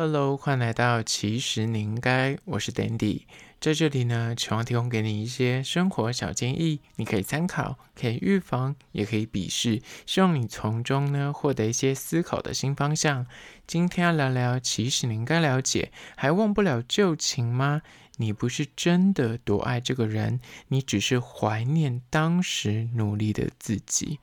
[0.00, 3.22] Hello，欢迎来到其实你应该，我是 Dandy，
[3.60, 13.26] 在这里呢，希望提供给你一些生活小建议，你可以参考，可以预防，也可以鄙视，希望你从中呢获得一些思考的新方向。
[13.66, 17.82] 今天要聊聊，其实你应该了解，还忘不了旧情吗？
[18.18, 20.38] 你不是真的多爱这个人，
[20.68, 24.20] 你只是怀念当时努力的自己。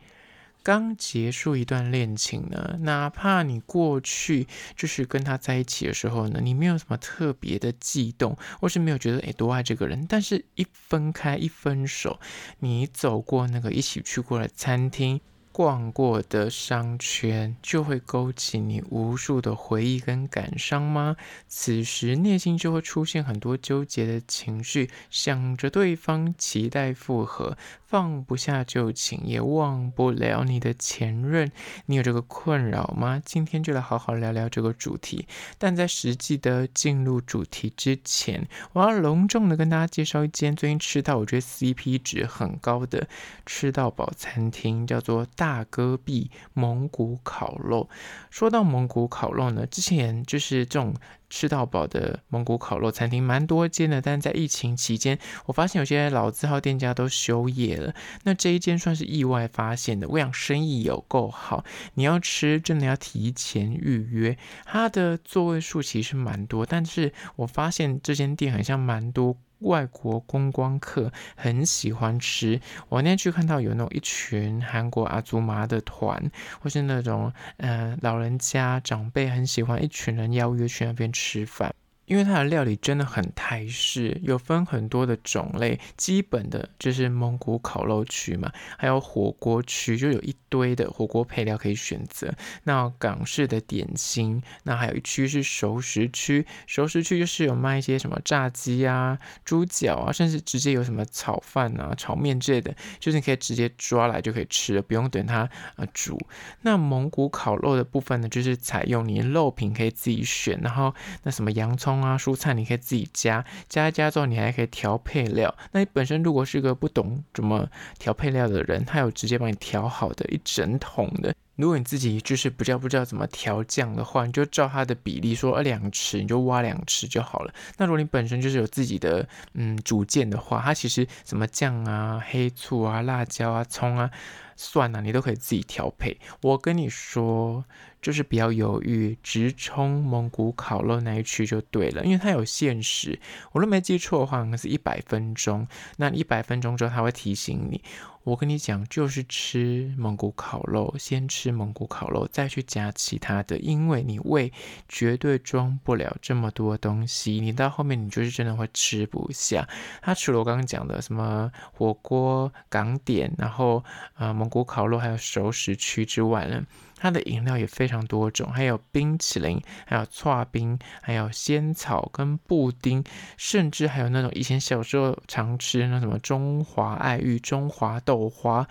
[0.66, 12.20] 刚结束一段恋情呢，哪怕你过去就是跟他在一起的时候呢，你没有什么特别的悸动，或是没有觉得诶多爱这个人，但是一分开一分手，
[12.62, 15.22] 你走过那个一起去过的餐厅。
[15.56, 21.16] 逛过的商圈就会勾起你无数的回忆跟感伤吗？
[21.48, 31.50] 此时内心就会出现很多纠结的情绪，想着对方，期待复合，放不下旧情，也忘不了你的前任。
[31.86, 33.22] 你有这个困扰吗？
[33.24, 35.26] 今天就来好好聊聊这个主题。
[35.58, 43.08] 但在实际的进入主题之前，我要隆重的跟大家介绍一间最近吃到我觉得 CP 值很高的
[43.46, 45.45] 吃到饱餐厅，叫做大。
[45.46, 47.88] 大戈壁蒙古烤肉。
[48.32, 50.92] 说到蒙古烤肉呢，之前就是这种
[51.36, 57.94] 吃到饱的蒙古烤肉餐厅蛮多间的，但在疫情期间，我发现有些老字号店家都休业了。
[58.24, 61.66] 那这一间算是意外发现的，我想生意有够好。
[61.96, 64.38] 你要吃，真的要提前预约。
[64.64, 69.36] 它的座位数其实蛮多，但是我发现这间店好像蛮多。
[69.60, 72.60] 外国观光客很喜欢吃。
[72.90, 76.22] 我那天去看到有那种一群韩国阿祖玛的团，
[76.60, 81.74] 或是那种呃老人家长辈很喜欢一群人邀约去那边吃吃饭。
[82.06, 92.32] 因为它的料理真的很泰式，有分很多的种类，基本的就是蒙古烤肉区嘛，还有火锅区，就有一堆的火锅配料可以选择。
[92.64, 106.20] 那港式的点心，那还有一区是熟食区，熟食区就是有卖一些什么炸鸡啊、猪脚啊，甚至直接有什么炒饭啊、炒面之类的，就是你可以直接抓来就可以吃了，不用等它呃煮。
[106.62, 110.94] 那蒙古烤肉的部分呢，就是采用你肉品可以自己选，然后
[111.24, 111.95] 那什么洋葱。
[112.02, 115.54] 啊，蔬菜你可以自己加，加一加之后你还可以调配料。
[115.72, 117.70] 那你本身如果是个不懂怎么
[118.00, 121.34] 调配料的人，他有直接帮你调好的一整桶的。
[121.56, 127.54] 如果你自己就是不知道不知道怎么调酱的话，你就照它的比例说，呃，两匙你就挖两匙就好了。
[127.78, 134.12] 那如果你本身就是有自己的嗯主见的话，它其实什么酱啊、黑醋啊、辣椒啊、葱啊。
[134.58, 136.18] 蒜、啊，你都可以自己调配。
[136.42, 137.66] 我跟你说，
[138.06, 143.20] 就是不要犹豫，直冲蒙古烤肉那一区就对了，因为它有限时。
[143.52, 145.68] 我都没记错的话，可能是一百分钟。
[145.98, 147.82] 那一百分钟之后，它会提醒你。
[148.24, 154.54] 我跟你讲，就是吃蒙古烤肉，先吃蒙古烤肉，再去加其他的，因为你胃
[154.88, 159.68] 绝对装不了这么多东西，你到后面你就是真的会吃不下。
[160.04, 163.84] 它除了我刚刚讲的什么火锅、港点，然后
[164.14, 166.64] 啊、蒙古烤肉，还有熟食区之外呢，
[166.98, 173.04] 它的饮料也非常多种，还有冰淇淋，还有剉冰，还有仙草跟布丁，
[173.38, 178.68] 甚至还有那种以前小时候常吃那什么中华爱玉、中华豆花，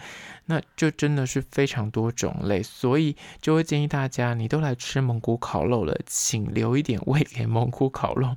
[0.46, 8.36] 那就真的是非常多种类，所以就会建议大家，你都来吃蒙古烤肉了，请留一点胃给蒙古烤肉。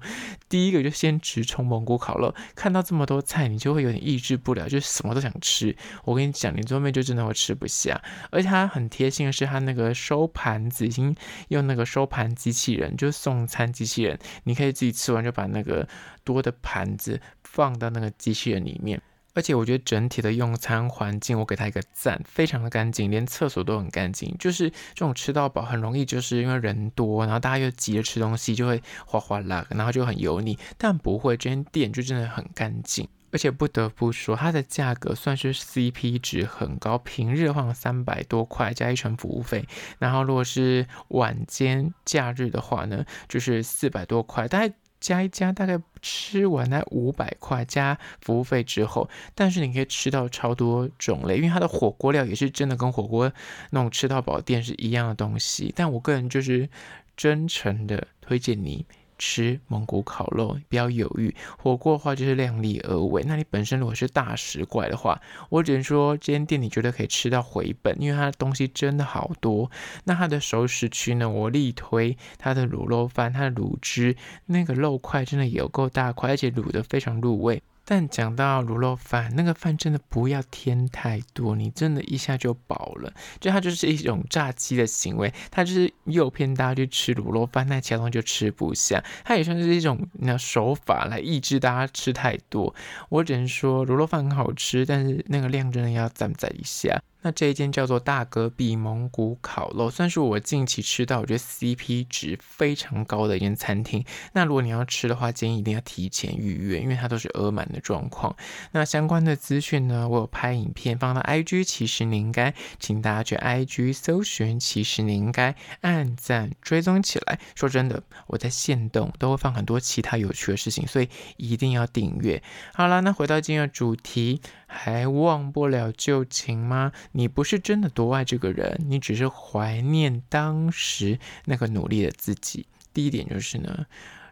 [0.49, 5.73] 第一个就先直冲蒙古烤肉，看到这么多菜，你就会有点抑制不了，就什么都想吃。
[6.03, 7.99] 我跟你讲，你最后面就真的会吃不下，
[8.31, 9.77] 而且它很贴心的是，它那个。
[9.77, 11.15] 个收盘子已经
[11.49, 15.87] 用那个收盘机器人，就是送餐机器人，你可以自己吃完就把那个
[16.23, 18.99] 多的盘子放到那个机器人里面。
[19.37, 24.35] 而且我觉得整体的用餐环境，我给他一个赞，非常的干净，连厕所都很干净。
[24.39, 30.57] 就是这种吃到饱很容易，就是因为人多，然后大家又急着吃东西，就会哗哗啦，然后就很油腻。
[30.79, 33.07] 但不会，这间店就真的很干净。
[33.29, 36.97] 而且不得不说，它的价格算是 CP 值很高。
[36.97, 39.67] 平日的话三百多块加一成服务费，
[39.99, 53.31] 然后如果是晚间假日的话呢，就是四百多块，大概加一加，大概吃完那五百块加服务费之后，但是你可以吃到超多种类，因为它的火锅料也是真的跟火锅
[53.71, 55.73] 那种吃到饱店是一样的东西。
[55.75, 56.69] 但我个人就是
[57.15, 58.85] 真诚的推荐你。
[59.17, 61.35] 吃蒙古烤肉，不要犹豫。
[61.57, 63.23] 火锅的话就是量力而为。
[63.25, 69.69] 那你本身如果是大食怪的话，我只能说这间店你绝对可以吃到回本，因为它的东西真的好多。
[70.03, 74.15] 那它的熟食区呢，我力推它的卤肉饭，它的卤汁
[74.45, 77.61] 那个肉块真的有够大块，而且卤的非常入味。
[77.89, 83.13] 但讲到卤肉饭，那个饭真的不要添太多，你真的一下就饱了。
[83.39, 89.01] 就它就是一种炸鸡的行为，它就是诱骗大家去吃卤肉饭，那其他东西就吃不下。
[89.23, 92.75] 它也算是一种那手法来抑制大家吃太多。
[93.07, 97.01] 我只能说卤肉饭很好吃，但是那个量真的要赞赞一下。
[97.23, 104.05] 那这一间叫做大戈壁蒙古烤肉，算是我近期吃到我觉得 CP 值非常高的一间餐厅。
[104.33, 108.35] 那如果你要吃的话，建议一定要提前预约，因为它都是额满的状况。
[108.71, 117.39] 那相关的资讯呢，我有拍影片放到 IG，其实你应该请大家去 IG 搜寻，其实你应该按赞追踪起来。
[117.55, 122.41] 说真的，我在限动都会放很多其他有趣的事情，所以一定要订阅。
[122.73, 124.39] 好了，那回到今天的主题。
[124.67, 126.91] 还忘不了旧情吗？
[127.13, 132.67] 你不是真的多爱这个人，你只是怀念当时那个努力的自己。
[132.93, 133.85] 第一点就是呢，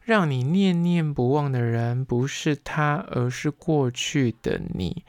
[0.03, 5.03] 让你念念不忘的人不是他，而是过去的你。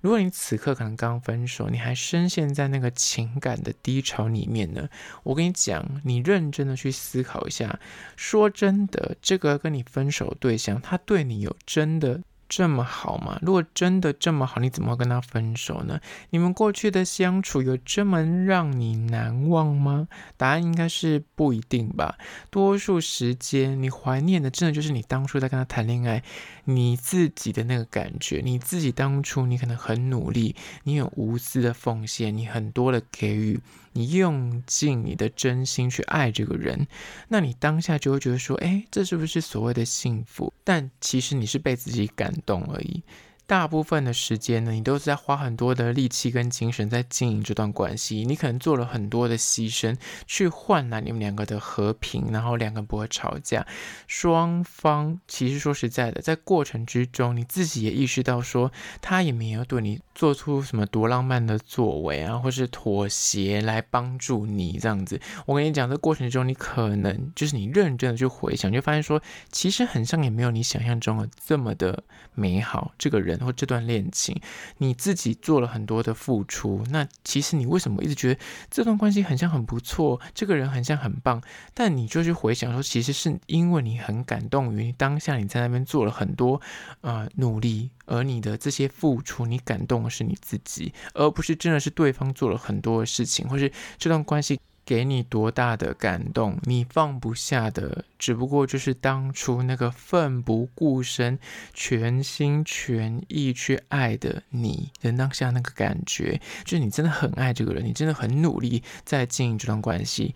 [0.00, 4.88] 如果你此刻可能刚分手，你还深陷在那个情感的低潮里面呢，
[5.22, 7.80] 我跟你讲，你认真的去思考一下。
[8.14, 13.38] 说真的，这个跟你分手对象，他对你有真的这么好吗？
[13.42, 16.00] 如果真的这么好，你怎么会跟他分手呢？
[16.30, 20.08] 你们过去的相处有这么让你难忘吗？
[20.36, 22.16] 答案应该是不一定吧。
[22.50, 26.22] 多数时间，你怀念的真的就是你当初在跟他谈恋爱，
[26.64, 30.54] 你自己的那个感觉，你自己当初你可能很努力，
[30.84, 33.60] 你有无私的奉献，你很多的给予。
[33.94, 36.86] 你用尽你的真心去爱这个人，
[37.28, 40.52] 那你当下就会觉得说，哎，这是不是所谓的幸福？
[40.62, 43.02] 但其实你是被自己感动而已。
[43.46, 48.24] 大部分的时间呢，你都是在花很多的力气跟精神在经营这段关系。
[48.24, 49.94] 你可能做了很多的牺牲，
[50.26, 53.66] 去换来你们两个的和平，然后两个不会吵架。
[54.06, 65.20] 双方其实说实在的，在过程之中，你自己也意识到说，他也没有对你做出什么多浪漫的作为啊，或是妥协来帮助你这样子。
[65.44, 69.20] 我跟你讲，这过程中，你可能就是你认真的去回想，就发现说，
[69.52, 72.02] 其实很像也没有你想象中的这么的
[72.32, 72.90] 美好。
[72.96, 73.33] 这个人。
[73.36, 74.40] 然后这段恋情，
[74.78, 78.40] 你自己做了很多的付出，那其实你为什么一直觉得
[78.70, 81.42] 这段关系很像很不错，这个人很像很棒？
[81.72, 86.60] 但你就去回想说，其实是因为你很感动于当下你在那边做了很多
[87.00, 94.58] 呃努力，而你的这些付出，你感动的是你自己，而不是真的是对方做了很多的事情，或是这段关系。
[94.84, 101.38] 给你多大的感动，你放不下的，只不过就是当初那个奋不顾身、
[101.72, 110.34] 全心全意去爱的你的当下那个感觉，就是你真的很爱这个人，你真的很努力在经营这段关系。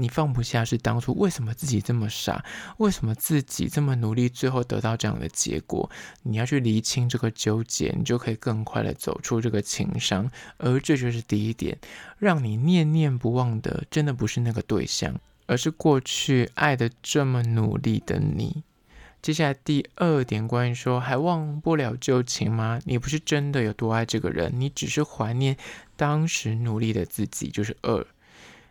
[0.00, 2.44] 你放不下是当初为什么自己这么傻，
[2.78, 5.90] 为什么自己这么努力，最后得到这样的结果？
[6.22, 10.30] 你要去厘清这个纠结，你就可以更快的走出这个情伤。
[10.56, 11.78] 而这就是第一点，
[12.18, 18.62] 让你念念不忘的，真的不是那个对象，而是过去爱的这么努力的你。
[19.22, 22.80] 接下来第二点，关于说还忘不了旧情吗？
[22.86, 25.58] 你不是真的有多爱这个人，你只是怀念
[25.94, 28.06] 当时努力的自己，就是二。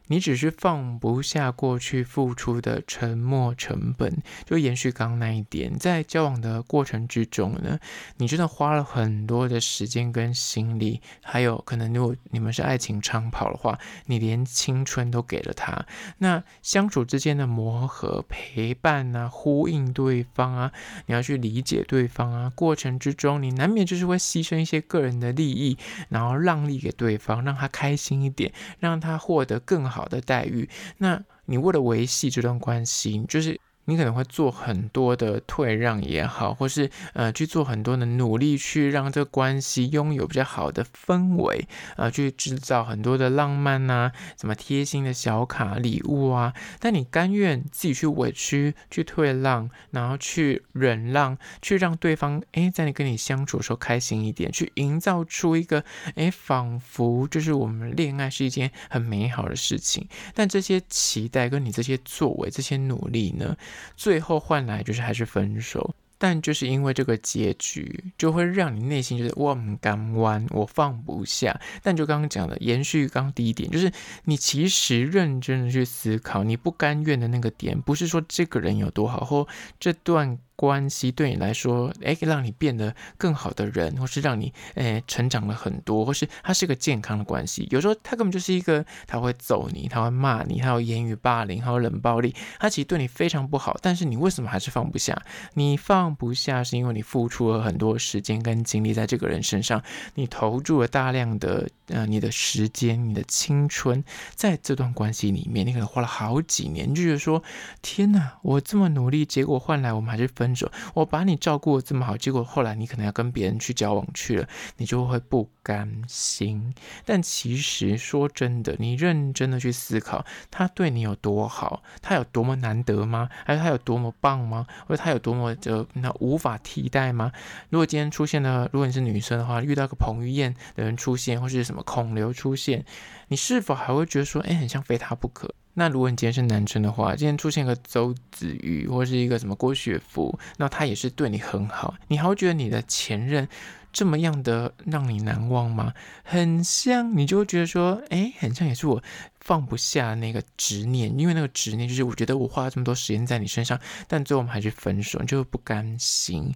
[0.09, 7.79] 你只是放不下过去付出的沉没成本，就延续刚刚那一点，在交往的过程之中呢，
[8.17, 13.77] 你真的花了很多的时间跟心力，还有可能如果你们是爱情长跑的话，
[14.07, 15.85] 你连青春都给了他。
[16.17, 20.71] 那相处之间的磨合、陪伴啊、呼应对方啊，
[21.05, 25.77] 你要去理解对方啊，过程之中你难免就是会牺牲一些个人的利益，
[26.09, 29.98] 然后让利给对方，让他开心一点，让他获得更好。
[29.99, 33.58] 好的待遇，那你为了维系这段关系，就是。
[33.89, 41.67] 你可能会做很多的退让也好，或是呃去做很多的努力，去让这关系拥有比较好的氛围，
[41.97, 46.53] 呃，去制造很多的浪漫呐、什么贴心的小卡礼物啊。
[46.79, 55.83] 但你甘愿自己去委屈、去退让，然后去忍让，去让对方诶在你跟你相处的时候开心一点，去营造出一个
[56.15, 60.07] 诶仿佛就是我们恋爱是一件很美好的事情。
[60.35, 63.57] 但这些期待跟你这些作为、这些努力呢？
[63.95, 71.59] 最后换来就是还是分手，但就是因为这个结局，就会让你内心就是我不甘弯，我放不下。
[71.81, 73.91] 但就刚刚讲的，延续刚刚第一点，就是
[74.25, 79.47] 你其实认真的去思考，你不甘愿的那个点，不是说这个人有多好，或
[79.79, 87.65] 这段关系对你来说，哎，让你变得更好的人，或是让你哎成长了很多，或是他是一个健康的关系。
[87.71, 93.77] 有时候他根本就是一个，他会揍你，他会骂你，他有言语霸凌，还有冷暴力，他其实对你非常不好。
[93.81, 95.17] 但是你为什么还是放不下？
[95.53, 99.81] 你放不下是因为你付出了很多时间跟精力在这个人身上，
[100.15, 104.03] 你投注了大量的呃你的时间、你的青春
[104.35, 107.41] 在这段关系里面，你可能花了好几年，你就觉得说，
[107.81, 110.48] 天哪，我这么努力，结果换来我们还是分
[110.93, 116.73] 我把你照顾的这么好，结果后来你可能要跟别人去交往去了，你就会不甘心。
[117.05, 123.29] 但其实说真的，你认真的去思考，他对你有多好，他有多么难得吗？
[123.45, 124.65] 还是他有多么棒吗？
[124.87, 127.31] 或者他有多么的那无法替代吗？
[127.69, 132.85] 如果今天出现了，如果你是女生的话，遇到个彭于晏的人出现，或是什么孔刘出现，
[133.27, 135.53] 你是否还会觉得说，哎，很像非他不可？
[135.79, 143.47] 那如果你今天是男生的话，今天出现个周子瑜或是一个什么郭雪芙，那他也是对你很好，你还会觉得你的前任
[143.93, 145.93] 这么样的让你难忘吗？
[146.21, 149.01] 很像，你就会觉得说，哎，很像也是我
[149.39, 156.53] 放不下那个执念，因为那个执念就是我觉得我花了这么多时间在你身上，但最后我们还是分手，你就会不甘心。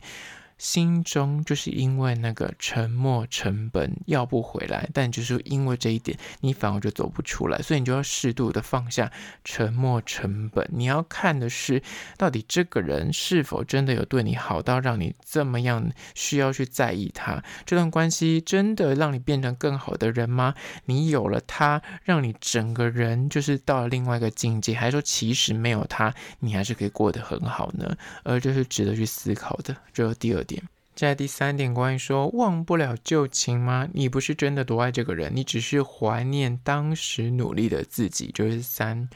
[0.63, 9.11] 心中就是因为那个沉没成本要不回来，但就是因为这一点，你反而就走不出来，所以你就要适度的放下
[9.43, 10.65] 沉没成本。
[10.71, 11.83] 你要看的是，
[12.17, 17.43] 到底这个人是否真的有对你好到让你这么样需要去在意他？
[17.65, 20.55] 这段关系真的让你变成更好的人吗？
[20.85, 27.97] 你有了他，让你整个人就是到了另外一个境界，还是说其实没有他，你还是可以过得很好呢？
[28.23, 29.75] 而这是值得去思考的。
[29.91, 30.52] 这是第二点。
[30.95, 33.89] 在第三点，关于说忘不了旧情吗？
[33.93, 38.29] 你不是真的多爱这个人，你只是怀念当时努力的自己。
[38.31, 39.09] 就是三，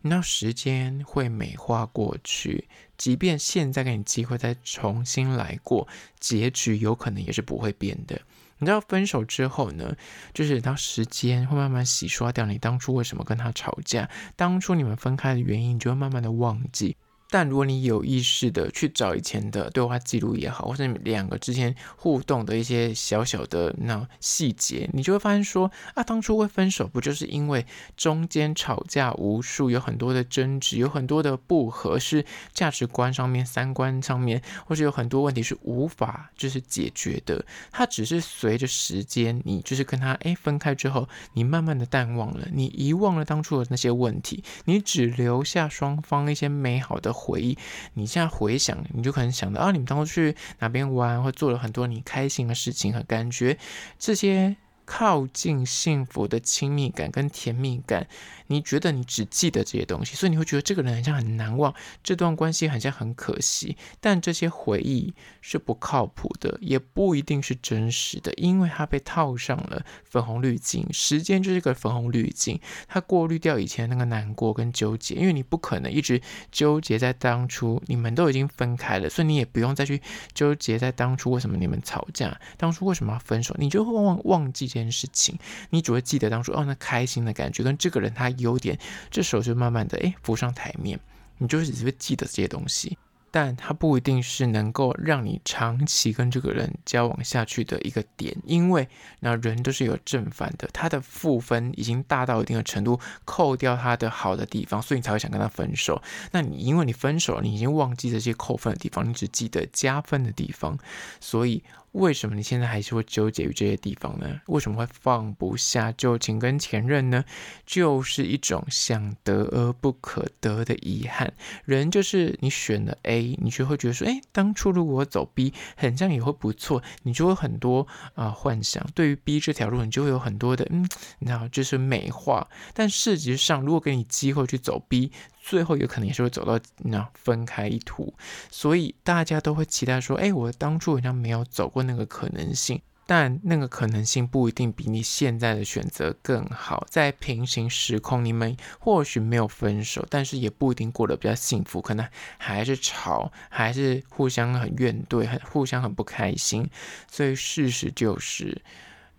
[0.00, 2.66] 那时间会美化过去，
[2.96, 5.86] 即便现在给你机会再重新来过，
[6.18, 8.18] 结局有可能也是不会变的。
[8.56, 9.94] 你知道分手之后呢，
[10.32, 16.96] 就是当时间会慢慢洗刷掉你当初为什么跟他吵架，当初你们分开的原因，你就会慢慢的忘记。
[17.32, 27.64] 但如果你有意识的去找以前的对话记录也好，或者你两个之间互动的一些小小的那细节，你就会发现说啊，当初会分手不就是因为
[27.96, 37.42] 中间吵架无数，有很多的争执，有很多的不合适，价值观上面、三观上面，或者有很多问题是无法就是解决的。
[37.70, 47.10] 它只是随着时间，你就是跟他诶分开之后，你慢慢的淡忘了，你遗忘了当初的那些问题，你只留下双方一些美好的。
[47.22, 47.56] 回忆，
[47.94, 53.56] 你现在回想，你就可能想到啊，你们当初去哪边玩，或做了很多你开心的事情和感觉，
[53.98, 54.56] 这些。
[54.84, 58.08] 靠近幸福的亲密感跟甜蜜感，
[58.52, 63.76] 你觉得你只记得这些东西，所以你会觉得这个人好像很难忘，这段关系好像很可惜。
[64.00, 70.86] 但这些回忆是不靠谱的，也不一定是真实的，因为它被套上了粉红滤镜。
[70.92, 75.14] 时间就是个粉红滤镜，它过滤掉以前那个难过跟纠结。
[75.14, 76.18] 因为你不可能一直
[76.50, 80.00] 纠结在当初你们都已经分开了，所以你也不用再去
[80.32, 84.62] 纠结在当初为什么你们吵架，当初为什么要分手，你就会忘忘记。
[84.62, 85.36] 这件事情，
[85.70, 88.78] 你只会记得当初哦，那开心的感觉跟这个人他优点，
[89.10, 91.00] 这时候就慢慢的诶浮上台面，
[91.38, 92.98] 你就是只会记得这些东西，
[93.30, 98.86] 但它不一定是能够让你长期跟这个人交往下去的一个点，因为
[99.20, 106.02] 那人都是有正反的，他的负分已经大到一定的程度，扣掉他的好的地方，所以你才会想跟他分手。
[106.32, 110.78] 那你因为你分手了，你已经忘记这些扣分的地方，你只记得加分的地方，
[111.18, 111.62] 所以。
[111.92, 114.40] 为什么你现在还是会纠结于这些地方呢？
[114.46, 117.24] 为什么会放不下旧情跟前任呢？
[117.66, 121.32] 就是一种想得而不可得的遗憾。
[121.64, 128.86] 人就是你选了 A，你就会觉得说，哎，当初如果走 B，很像也会不错，你就会很多啊、幻想。
[128.94, 132.48] 对于 B 这条路，你就会有很多的嗯，你知道，就是美化。
[132.72, 135.12] 但事实上，如果给你机会去走 B，
[135.44, 138.14] 最后有可能也是会走到那分开一途，
[138.48, 146.86] 所以大家都会期待说：“哎，我当初好像没有走过那个可能性，但那个可能性不一定比你现在的选择更好。
[146.88, 152.08] 在平行时空，你们或许没有分手，但是也不一定过得比较幸福，可能
[152.38, 156.70] 还是吵，还是互相很怨怼，很互相很不开心。
[157.10, 158.62] 所以事实就是。”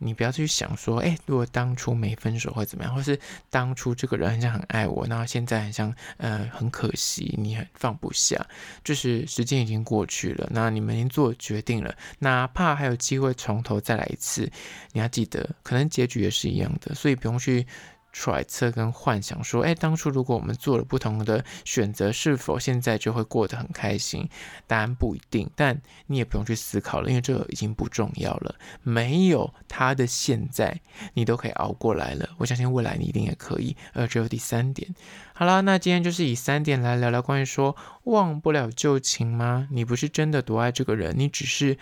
[0.03, 3.19] 你不要去想说，哎，如果当初没分手会怎么样，或是
[3.49, 8.45] 当初这个人好像很爱我，那现在很像呃很可惜，你很放不下。
[8.83, 14.51] 就是时间已经过去了，那你们已经做决定了，哪怕还有机会从头再来一次，
[14.91, 17.65] 你要记得，可能结局也是一样的，所以不用去
[18.13, 24.29] 揣测跟幻想，说，哎，当初如果我们做了不同的选择，是否现在就会过得很开心？
[24.67, 28.55] 答案不一定，但你也不用去思考了，因为这已经不重要了。
[28.83, 30.79] 没有他的现在，
[31.15, 32.29] 你都可以熬过来了。
[32.37, 33.75] 我相信未来你一定也可以。
[33.93, 34.93] 而只有第三点，
[35.33, 39.67] 好啦，那今天就是以三点来聊聊关于说忘不了旧情吗？
[39.71, 41.77] 你不是真的多爱这个人，你只是。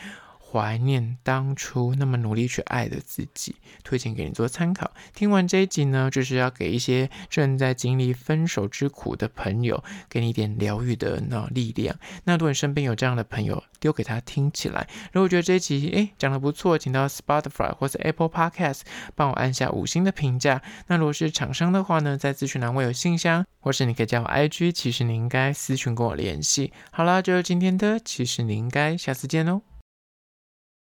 [0.52, 3.56] 怀念当初那么努力去爱的自己，
[3.86, 4.92] 推荐给你做参考。
[5.16, 11.96] 听完这一集呢，就是要给一些正在经历分手之苦的朋友，给你一点疗愈的那力量。
[12.26, 14.88] 那如果你身边有这样的朋友，丢给他听起来。
[15.14, 18.82] 如果觉得这一集诶讲得不错，请到 Spotify 或者 Apple Podcast
[19.16, 20.62] 帮我按下五星的评价。
[20.88, 26.74] 那如果是厂商的话呢，在资讯栏位有信箱，或是你可以加我 IG，其实你应该私讯跟我联系。
[26.92, 29.62] 好啦，就是今天的，其实你应该下次见哦。